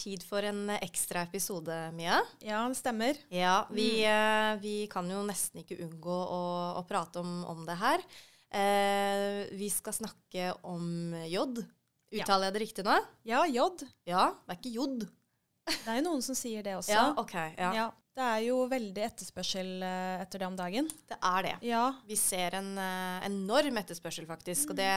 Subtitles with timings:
[0.00, 2.22] tid for en ekstra episode, Mia.
[2.44, 3.20] Ja, det stemmer.
[3.28, 4.60] Ja, vi, mm.
[4.64, 6.42] vi kan jo nesten ikke unngå å,
[6.80, 8.04] å prate om, om det her.
[8.50, 11.62] Eh, vi skal snakke om jod.
[12.10, 12.96] Uttaler jeg det riktig nå?
[13.28, 13.84] Ja, jod.
[14.08, 15.06] Ja, det er ikke jod.
[15.70, 16.96] Det er jo noen som sier det også.
[16.96, 17.34] Ja, ok.
[17.54, 17.70] Ja.
[17.76, 17.86] Ja,
[18.18, 20.88] det er jo veldig etterspørsel eh, etter det om dagen.
[21.08, 21.52] Det er det.
[21.70, 24.72] Ja, Vi ser en eh, enorm etterspørsel, faktisk.
[24.72, 24.90] Og det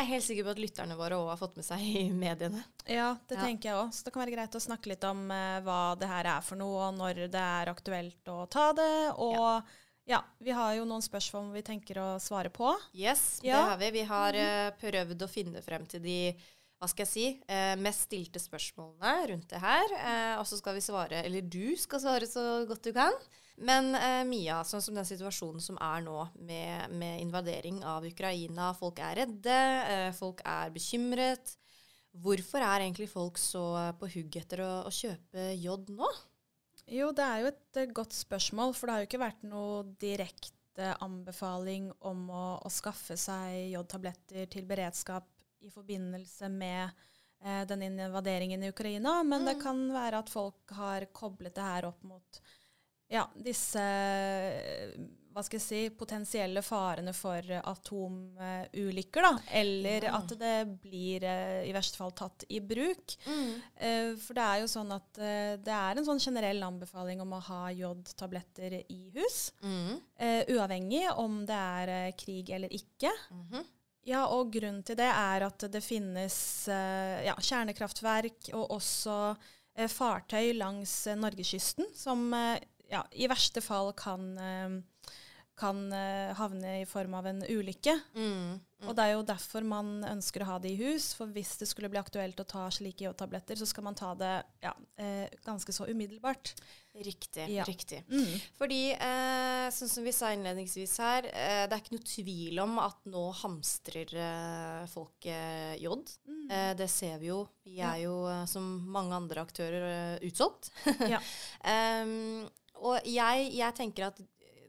[0.00, 2.62] er helt sikker på at lytterne våre òg har fått med seg i mediene.
[2.84, 3.42] ja det Ja.
[3.42, 3.92] tenker jeg òg.
[3.94, 6.60] Så det kan være greit å snakke litt om uh, hva det her er for
[6.60, 9.12] noe, og når det er aktuelt å ta det.
[9.16, 9.62] Og
[10.06, 12.74] ja, vi har jo noen spørsmål vi tenker å svare på.
[12.94, 13.90] Yes, det har vi.
[13.96, 16.20] Vi har uh, prøvd å finne frem til de
[16.76, 19.96] hva skal jeg si, uh, mest stilte spørsmålene rundt det her.
[19.96, 23.16] Uh, og så skal vi svare, eller du skal svare så godt du kan.
[23.56, 28.72] Men eh, Mia, sånn som den situasjonen som er nå med, med invadering av Ukraina,
[28.76, 29.60] folk er redde,
[29.92, 31.56] eh, folk er bekymret.
[32.16, 33.64] Hvorfor er egentlig folk så
[34.00, 36.10] på hugg etter å, å kjøpe jod nå?
[36.86, 39.82] Jo, det er jo et eh, godt spørsmål, for det har jo ikke vært noe
[40.00, 45.26] direkte anbefaling om å, å skaffe seg jodtabletter til beredskap
[45.64, 46.84] i forbindelse med
[47.40, 51.88] eh, den invaderingen i Ukraina, men det kan være at folk har koblet det her
[51.90, 52.40] opp mot
[53.08, 54.96] ja, disse eh,
[55.36, 59.38] hva skal jeg si, potensielle farene for atomulykker, da.
[59.52, 60.16] Eller Ja.
[60.16, 63.16] at det blir eh, i verste fall tatt i bruk.
[63.26, 64.16] Mm.
[64.18, 67.40] for det er jo sånn at eh, det er en sånn generell anbefaling om å
[67.50, 69.52] ha jodtabletter i hus.
[69.62, 70.00] Mm.
[70.18, 73.12] eh, uavhengig om det er eh, krig eller ikke.
[73.30, 73.64] Mhm.
[74.06, 79.36] Ja, og grunnen til det er at det finnes eh, ja, kjernekraftverk og også
[79.74, 82.60] eh, fartøy langs eh, norgeskysten som eh,
[82.92, 85.12] ja, i verste fall kan, eh,
[85.56, 87.98] kan eh, havne i form av en ulykke.
[88.14, 88.58] Mm.
[88.84, 91.10] Og det er jo derfor man ønsker å ha det i hus.
[91.16, 94.34] For hvis det skulle bli aktuelt å ta slike jodtabletter, så skal man ta det
[94.64, 96.54] ja, eh, ganske så umiddelbart.
[96.96, 97.48] Riktig.
[97.52, 97.64] Ja.
[97.64, 98.04] riktig.
[98.08, 98.40] Mm.
[98.56, 102.78] Fordi, eh, sånn som vi sa innledningsvis her, eh, det er ikke noe tvil om
[102.80, 104.14] at nå hamstrer
[104.88, 105.28] folk
[105.80, 106.12] jod.
[106.26, 106.50] Mm.
[106.50, 107.42] Eh, det ser vi jo.
[107.64, 108.16] Vi er jo,
[108.48, 110.70] som mange andre aktører, utsolgt.
[111.10, 111.20] Ja.
[111.66, 112.46] Em,
[112.80, 114.18] og jeg, jeg tenker at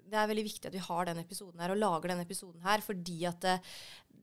[0.07, 2.79] det er veldig viktig at vi har den episoden her, og lager denne episoden her,
[2.79, 3.57] fordi at det,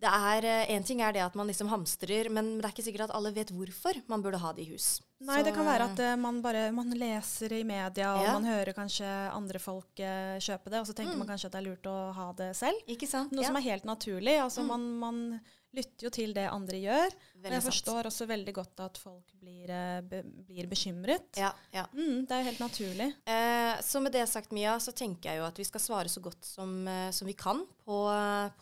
[0.01, 2.85] det er eh, En ting er det at man liksom hamstrer, men det er ikke
[2.87, 5.01] sikkert at alle vet hvorfor man burde ha det i hus.
[5.21, 8.33] Nei, Så, det kan være at uh, man bare man leser i media, og Ja.
[8.33, 11.19] man hører kanskje andre folk uh, kjøpe det, og så tenker Mm.
[11.19, 12.81] man kanskje at det er lurt å ha det selv.
[12.89, 13.33] Ikke sant?
[13.33, 14.41] Noe Ja, som er helt naturlig.
[14.41, 14.69] Altså, Mm.
[14.73, 15.41] man, man
[15.77, 17.15] lytter jo til det andre gjør.
[17.15, 17.69] Og jeg jeg sant.
[17.69, 21.27] forstår også veldig godt at folk blir, eh, be, blir bekymret.
[21.37, 21.85] Ja, ja.
[21.93, 23.09] Mm, det er jo helt naturlig.
[23.27, 26.23] Eh, så med det sagt, Mia, så tenker jeg jo at vi skal svare så
[26.25, 27.99] godt som, eh, som vi kan på,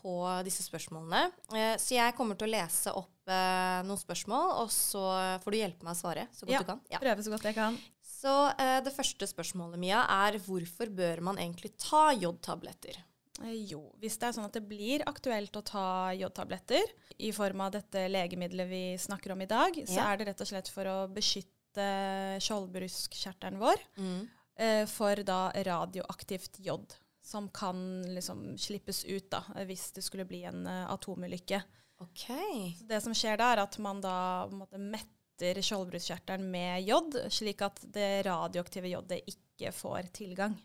[0.01, 1.25] på disse spørsmålene.
[1.55, 5.03] Eh, så jeg kommer til å lese opp eh, noen spørsmål, og så
[5.45, 6.59] får du hjelpe meg å svare så godt Ja.
[6.59, 6.81] du kan.
[6.91, 6.99] Ja.
[6.99, 7.79] Prøve så godt jeg kan.
[8.03, 12.99] Så eh, det første spørsmålet, Mia, er hvorfor bør man egentlig ta jodtabletter?
[13.43, 16.83] Eh, Jo, hvis det er sånn at det blir aktuelt å ta jodtabletter
[17.19, 20.11] i form av dette legemiddelet vi snakker om i dag, så Ja.
[20.13, 24.29] er det rett og slett for å beskytte skjoldbruskkjertelen vår Mm.
[24.55, 30.43] eh, for da radioaktivt jod, som kan liksom slippes ut da, hvis det skulle bli
[30.43, 31.61] en uh, atomulykke.
[32.01, 32.75] Okay.
[32.77, 37.61] Så det som skjer da, er at man da måte, metter skjoldbruskkjertelen med jod, slik
[37.61, 40.57] at det radioaktive jodet ikke får tilgang.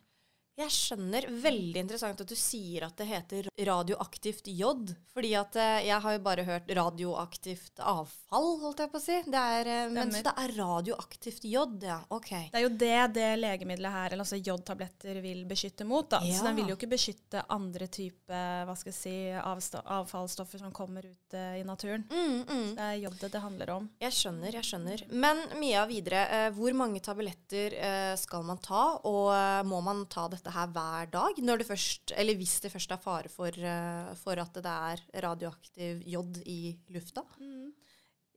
[0.59, 1.27] Jeg skjønner.
[1.43, 4.91] Veldig interessant at du sier at det heter radioaktivt jod.
[5.15, 9.19] Fordi at eh, jeg har jo bare hørt radioaktivt avfall, holdt jeg på å si.
[9.27, 12.01] Det er, eh, men så det er radioaktivt jod, ja.
[12.15, 12.31] OK.
[12.51, 16.09] Det er jo det det legemiddelet her, eller altså jodtabletter, vil beskytte mot.
[16.11, 16.21] da.
[16.27, 16.41] Ja.
[16.41, 21.07] Så den vil jo ikke beskytte andre typer hva skal jeg si, avfallsstoffer som kommer
[21.07, 22.03] ut eh, i naturen.
[22.11, 22.69] Mm, mm.
[22.75, 23.89] Det er jodet det handler om.
[24.03, 25.07] Jeg skjønner, jeg skjønner.
[25.15, 26.27] Men Mia, videre.
[26.55, 27.75] Hvor mange tabletter
[28.19, 31.43] skal man ta, og må man ta dette her hver dag?
[31.45, 35.05] Når det først, eller hvis det først er fare for, eh, for at det er
[35.29, 37.25] radioaktiv jod i lufta?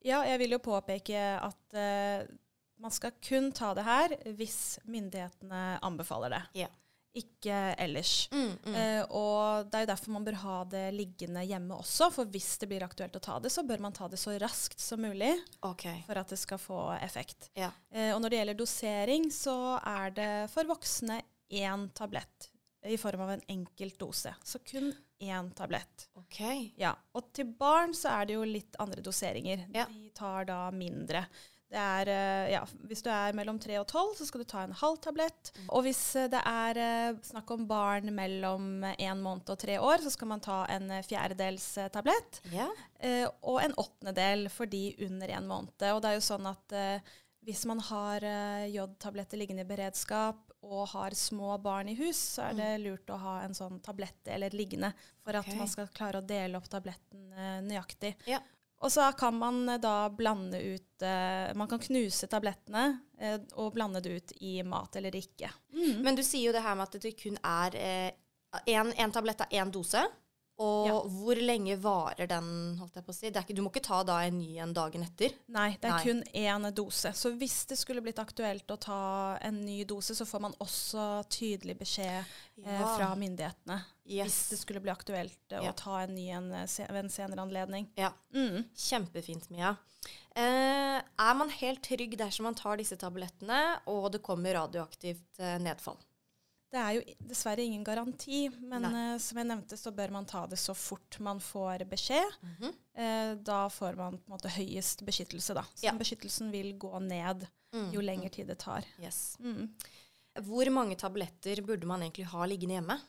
[0.01, 2.25] Ja, jeg vil jo påpeke at uh,
[2.81, 6.45] man skal kun ta det her hvis myndighetene anbefaler det.
[6.63, 6.77] Yeah.
[7.11, 8.29] Ikke ellers.
[8.31, 8.75] Mm, mm.
[8.75, 12.53] Uh, og det er jo derfor man bør ha det liggende hjemme også, for hvis
[12.61, 15.33] det blir aktuelt å ta det, så bør man ta det så raskt som mulig
[15.59, 15.99] okay.
[16.07, 17.51] for at det skal få effekt.
[17.59, 17.69] Ja.
[17.93, 21.19] Uh, og når det gjelder dosering, så er det for voksne
[21.51, 22.49] én tablett
[22.87, 24.33] i form av en enkelt dose.
[24.43, 24.89] Så kun
[25.21, 26.09] én tablett.
[26.17, 26.41] OK.
[26.81, 26.95] Ja.
[27.13, 29.67] Og til barn så er det jo litt andre doseringer.
[29.75, 29.85] Ja.
[29.85, 31.27] De tar da mindre.
[31.71, 34.65] Det er, eh, ja, hvis du er mellom tre og tolv, så skal du ta
[34.65, 35.53] en halv tablett.
[35.69, 40.03] Og hvis eh, det er eh, snakk om barn mellom én måned og tre år,
[40.03, 42.41] så skal man ta en fjerdedels tablett.
[42.51, 42.67] Ja.
[43.47, 45.87] Og en åttendedel for de under en måned.
[45.93, 46.75] Og det er jo sånn at
[47.41, 48.25] hvis man har
[48.69, 53.17] jodtabletter liggende i beredskap og har små barn i hus, så er det lurt å
[53.17, 54.91] ha en sånn tablett eller liggende
[55.23, 58.13] for at at man skal klare å dele opp tabletten eh, nøyaktig.
[58.29, 58.41] Ja.
[58.81, 62.85] Og så kan man eh, da blande ut eh, Man kan knuse tablettene
[63.61, 65.51] og blande det ut i mat eller ikke.
[66.01, 67.75] Men du sier jo det her med at det kun er
[68.65, 70.01] én tablett av én dose.
[70.61, 70.97] Og Ja.
[71.09, 72.77] hvor lenge varer den?
[72.77, 73.29] holdt jeg på å si?
[73.33, 75.33] Det ikke, du må ikke ta da en ny en dagen etter.
[75.49, 76.03] Nei, det er Nei.
[76.05, 77.11] kun én dose.
[77.17, 81.25] Så hvis det skulle blitt aktuelt å ta en ny dose, så får man også
[81.33, 82.23] tydelig beskjed
[82.63, 82.95] eh, Ja.
[82.97, 83.79] fra myndighetene.
[84.05, 84.27] Yes.
[84.27, 85.71] Hvis det skulle bli aktuelt eh, Ja.
[85.71, 87.87] å ta en ny en eh, ved en senere anledning.
[87.97, 88.65] Ja, Mm.
[88.75, 89.75] Kjempefint, Mia.
[90.35, 95.57] Eh, er man helt trygg dersom man tar disse tablettene, og det kommer radioaktivt eh,
[95.59, 95.97] nedfall?
[96.71, 100.45] Det er jo dessverre ingen garanti, men eh, som jeg nevnte, så bør man ta
[100.47, 102.37] det så fort man får beskjed.
[102.41, 102.73] Mm -hmm.
[103.01, 105.63] uh, da får man på en måte høyest beskyttelse, da.
[105.75, 105.91] Så Ja.
[105.93, 108.83] beskyttelsen vil gå ned Mm, jo lengre tid det tar.
[108.99, 109.37] Yes.
[109.39, 109.69] Mm.
[110.41, 112.99] Hvor mange tabletter burde man egentlig ha liggende hjemme?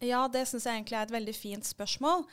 [0.00, 2.24] Ja, det syns jeg egentlig er et veldig fint spørsmål.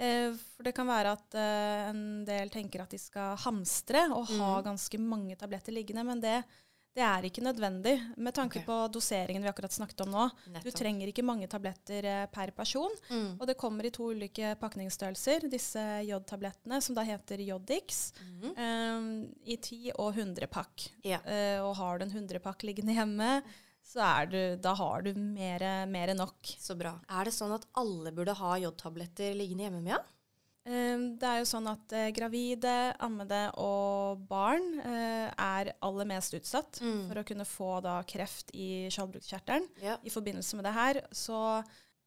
[0.00, 4.58] Uh, for det kan være at en del tenker at de skal hamstre og ha
[4.60, 4.64] Mm.
[4.64, 6.44] ganske mange tabletter liggende, men det,
[6.92, 8.66] det er ikke nødvendig med tanke okay.
[8.66, 10.26] på doseringen vi akkurat snakket om nå.
[10.60, 13.40] Du trenger ikke mange tabletter eh, per person, Mm.
[13.40, 18.52] og det kommer i to ulike pakningsstørrelser, disse jodtablettene, som da heter Jodix, mm.
[18.52, 19.08] eh,
[19.54, 20.88] i 10 og 100 pakk.
[21.04, 21.20] Ja.
[21.24, 23.42] Eh, og har du en 100 pakk liggende hjemme,
[23.82, 26.54] så er du, da har du mer, enn nok.
[26.60, 26.94] Så bra.
[27.10, 29.98] Er det sånn at alle burde ha jodtabletter liggende hjemme, Mia?
[29.98, 30.21] Eh,
[30.64, 32.72] Det er jo sånn at eh, gravide,
[33.02, 37.08] ammede og barn eh, er aller mest utsatt Mm.
[37.08, 39.96] for å kunne få da kreft i skjoldbruskkjertelen Ja.
[40.02, 41.00] i forbindelse med det her.
[41.10, 41.64] Så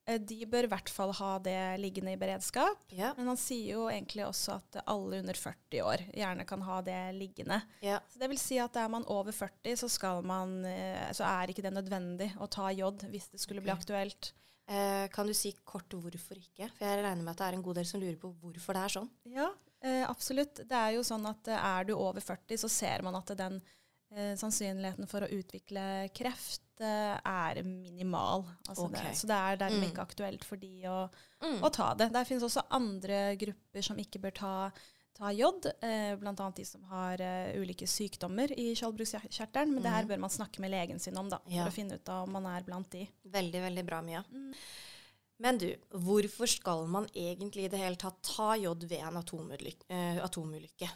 [0.07, 2.77] eh, de bør i hvert fall ha det liggende i beredskap.
[2.95, 3.13] Ja.
[3.17, 6.99] Men han sier jo egentlig også at alle under 40 år gjerne kan ha det
[7.19, 7.61] liggende.
[7.81, 7.99] ja.
[8.07, 10.61] Så det vil si at er man over 40, så, skal man,
[11.11, 14.31] så er ikke det nødvendig å ta jod hvis det skulle bli aktuelt.
[14.67, 16.69] Eh, kan du si kort hvorfor ikke?
[16.73, 18.81] For jeg regner med at det er en god del som lurer på hvorfor det
[18.87, 19.09] er sånn.
[19.29, 19.49] Ja,
[19.85, 20.55] eh, absolutt.
[20.65, 23.59] Det er jo sånn at eh, er du over 40, så ser man at den
[24.15, 25.85] eh, sannsynligheten for å utvikle
[26.17, 28.45] kreft eh, er minimal.
[28.67, 29.11] Altså okay.
[29.11, 29.91] det, så det er dermed Mm.
[29.91, 30.97] ikke aktuelt for de å,
[31.45, 31.61] Mm.
[31.61, 32.09] å ta det.
[32.15, 34.71] Der finnes også andre grupper som ikke bør ta,
[35.15, 36.51] ta jod, eh, bl.a.
[36.55, 39.73] de som har eh, ulike sykdommer i skjoldbruskkjertelen.
[39.73, 40.09] Men det her Mhm.
[40.09, 42.63] bør man snakke med legen sin om da, for å finne ut om man er
[42.67, 43.07] blant de.
[43.25, 44.23] Veldig, veldig bra, Mia.
[44.31, 44.53] Mm.
[45.39, 49.83] Men du, hvorfor skal man egentlig i det hele tatt ta jod ved en atomulykke?
[49.89, 50.89] Eh, atomulykke?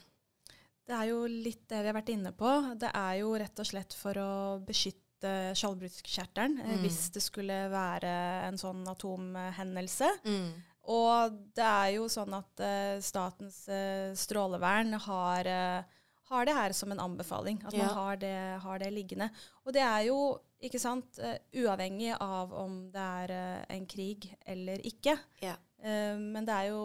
[0.87, 2.77] Det er jo litt det vi har vært inne på.
[2.79, 4.31] Det er jo rett og slett for å
[4.65, 6.79] beskytte skjoldbruskkjertelen Mm.
[6.81, 10.07] hvis det skulle være en sånn atomhendelse.
[10.25, 10.53] Mm.
[10.89, 15.99] Og det er jo sånn at uh, Statens uh, strålevern har, uh,
[16.31, 17.61] har det her som en anbefaling.
[17.65, 17.85] At Ja.
[17.85, 19.29] man har det, har det liggende.
[19.65, 20.17] Og det er jo,
[20.59, 21.21] ikke sant,
[21.55, 23.31] uavhengig av om det er
[23.71, 25.13] en krig eller ikke.
[25.39, 25.53] Ja.
[25.79, 26.81] Men det er jo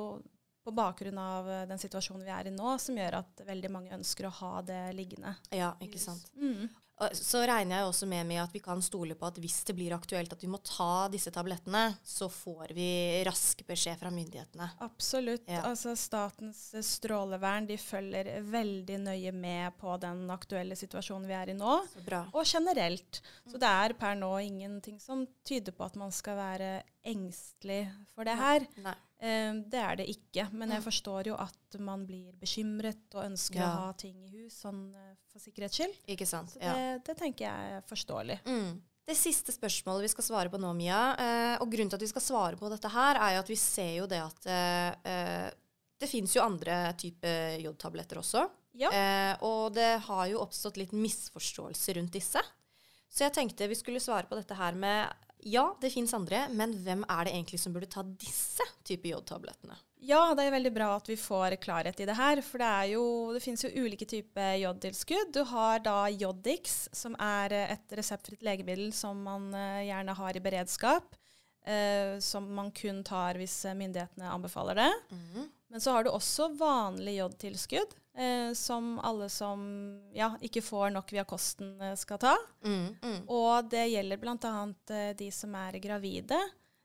[0.62, 4.28] på bakgrunn av den situasjonen vi er i nå, som gjør at veldig mange ønsker
[4.28, 5.34] å ha det liggende.
[5.50, 6.30] ja, ikke sant.
[6.38, 6.68] Mm.
[7.12, 9.94] Så regner jeg også med, med at vi kan stole på at hvis det blir
[9.96, 12.86] aktuelt at vi må ta disse tablettene, så får vi
[13.26, 14.68] rask beskjed fra myndighetene.
[14.84, 15.42] Absolutt.
[15.50, 15.64] Ja.
[15.70, 21.50] Altså Statens eh, strålevern de følger veldig nøye med på den aktuelle situasjonen vi er
[21.50, 21.80] i nå.
[21.90, 22.24] Så bra.
[22.32, 23.22] Og generelt.
[23.50, 26.70] Så det er per nå ingenting som tyder på at man skal være
[27.04, 28.68] engstelig for det her.
[28.86, 28.94] Nei.
[28.94, 29.13] Eh,
[29.72, 30.48] det er det ikke.
[30.52, 33.68] Men jeg forstår jo at man blir bekymret og ønsker Ja.
[33.70, 35.94] å ha ting i hus sånn eh, for sikkerhets skyld.
[36.14, 36.56] Ikke sant.
[36.60, 36.74] Ja.
[36.74, 38.40] det, det tenker jeg er forståelig.
[38.46, 38.82] Mm.
[39.04, 42.12] Det siste spørsmålet vi skal svare på nå, Mia, eh, og grunnen til at vi
[42.12, 45.50] skal svare på dette her, er jo at vi ser jo det at eh,
[46.00, 48.46] det fins jo andre typer jodtabletter også.
[48.80, 48.88] Ja.
[48.90, 52.40] Eh, og det har jo oppstått litt misforståelse rundt disse.
[53.12, 55.12] Så jeg tenkte vi skulle svare på dette her med
[55.44, 59.76] ja, det fins andre, men hvem er det egentlig som burde ta disse typer jodtablettene?
[60.04, 62.40] Ja, det er veldig bra at vi får klarhet i det her.
[62.44, 65.30] For det, er jo, det finnes jo ulike typer jodtilskudd.
[65.32, 70.36] Du har da Jodix, som er eh, et reseptfritt legemiddel som man eh, gjerne har
[70.36, 71.16] i beredskap.
[71.64, 74.90] eh, som man kun tar hvis eh, myndighetene anbefaler det.
[75.16, 75.46] Mm.
[75.72, 79.64] Men så har du også vanlig jodtilskudd, eh, som alle som
[80.14, 82.34] ja, ikke får nok via kosten, skal ta.
[82.62, 83.16] Mm, mm.
[83.32, 84.52] Og det gjelder bl.a.
[85.18, 86.36] De som er gravide.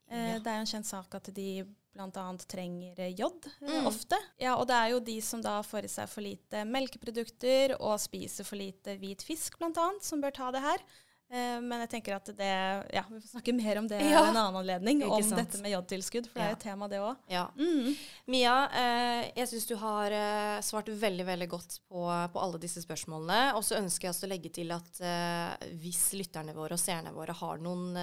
[0.09, 0.39] Eh, Ja.
[0.39, 1.49] Det er jo en kjent sak at de
[1.93, 2.25] bl.a.
[2.47, 3.87] trenger eh, jod eh, Mm.
[3.89, 4.17] ofte.
[4.39, 7.99] Ja, og det er jo de som da får i seg for lite melkeprodukter og
[7.99, 10.83] spiser for lite hvit fisk bl.a., som bør ta det her.
[11.31, 12.47] Eh, men jeg tenker at det
[12.93, 14.23] Ja, vi får snakke mer om det Ja.
[14.29, 15.01] en annen anledning.
[15.03, 15.37] Ikke Om sant.
[15.51, 17.15] dette med jodtilskudd, for det er jo et tema, det òg.
[17.29, 17.47] Ja.
[17.55, 17.95] Mm.
[18.27, 22.01] Mia, eh, jeg syns du har eh, svart veldig veldig godt på,
[22.33, 23.53] på alle disse spørsmålene.
[23.55, 24.89] Og så ønsker jeg også å legge til at
[25.79, 27.93] hvis lytterne våre og seerne våre har noen,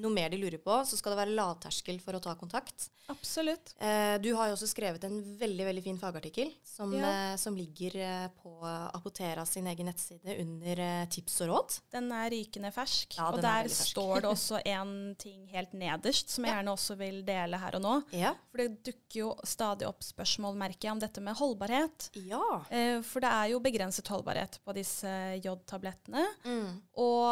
[0.00, 2.88] noe mer de lurer på, så skal det være lavterskel for å ta kontakt.
[3.12, 3.74] Absolutt.
[3.80, 7.36] Eh, du har jo også skrevet en veldig veldig fin fagartikkel som, Ja.
[7.36, 11.80] som ligger på Apotera sin egen nettside under tips og råd.
[11.92, 13.16] Den er rykende fersk.
[13.18, 16.58] Ja, og er der står det også en ting helt nederst som jeg Ja.
[16.60, 17.94] gjerne også vil dele her og nå.
[18.12, 18.34] Ja.
[18.50, 22.08] For det dukker jo stadig opp spørsmål, merker jeg, om dette med holdbarhet.
[22.26, 22.40] Ja.
[22.70, 25.10] Eh, For det er jo begrenset holdbarhet på disse
[25.44, 26.24] jodtablettene.
[26.44, 26.80] Mm.
[26.96, 27.28] Og,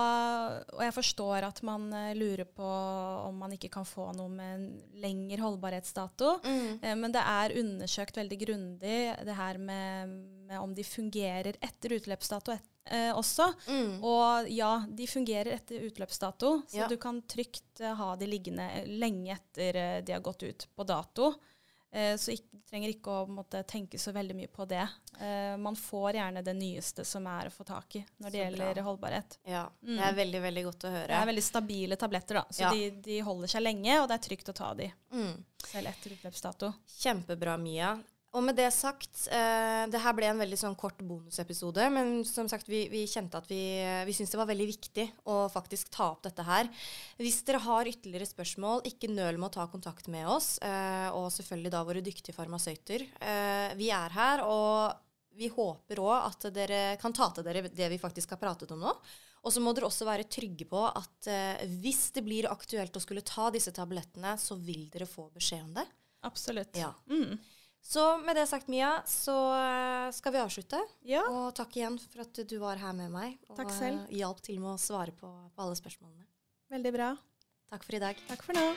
[0.76, 2.66] og jeg forstår at man eh, lurer på
[3.28, 4.66] om man ikke kan få noe med en
[5.02, 6.37] lengre holdbarhetsdato.
[6.44, 6.78] Mm.
[6.82, 10.08] Eh, Men det er undersøkt veldig grundig det her med,
[10.49, 13.53] med om de fungerer etter utløpsdato et, eh, også.
[13.69, 14.03] Mm.
[14.05, 16.89] Og ja, de fungerer etter utløpsdato, så Ja.
[16.89, 20.85] du kan trygt eh, ha de liggende lenge etter eh, de har gått ut på
[20.87, 21.35] dato.
[21.95, 24.87] Eh, så du trenger ikke å måtte, tenke så veldig mye på det.
[25.21, 28.81] Eh, man får gjerne det nyeste som er å få tak i når det gjelder
[28.83, 29.37] holdbarhet.
[29.45, 29.67] ja.
[29.85, 29.97] Mm.
[29.99, 31.07] Det er veldig, veldig godt å høre.
[31.12, 32.71] Det er veldig stabile tabletter, da, så Ja.
[32.73, 35.45] de, de holder seg lenge, og det er trygt å ta de Mm.
[35.67, 36.73] selv etter utløpsdato.
[36.99, 37.93] Kjempebra, Mia.
[38.33, 42.49] Og med det sagt, eh, det her ble en veldig sånn kort bonusepisode, men som
[42.49, 43.61] sagt, vi, vi kjente at vi,
[44.09, 46.71] vi syntes det var veldig viktig å faktisk ta opp dette her.
[47.21, 51.29] Hvis dere har ytterligere spørsmål, ikke nøl med å ta kontakt med oss, eh, og
[51.37, 53.05] selvfølgelig da våre dyktige farmasøyter.
[53.21, 54.97] Eh, vi er her, og
[55.37, 58.81] vi håper òg at dere kan ta til dere det vi faktisk har pratet om
[58.81, 58.97] nå.
[59.43, 63.03] Og så må dere også være trygge på at eh, hvis det blir aktuelt å
[63.03, 65.91] skulle ta disse tablettene, så vil dere få beskjed om det.
[66.25, 66.79] Absolutt.
[66.79, 66.95] Ja.
[67.11, 67.37] Mm.
[67.83, 70.81] Så med det sagt, Mia, så eh, skal vi avslutte.
[71.09, 71.25] Ja.
[71.29, 74.05] Og takk igjen for at du var her med meg og takk selv.
[74.07, 76.29] Eh, hjalp til med å svare på, på alle spørsmålene.
[76.73, 77.12] Veldig bra.
[77.73, 78.27] Takk for i dag.
[78.31, 78.71] Takk for nå.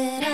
[0.00, 0.29] será?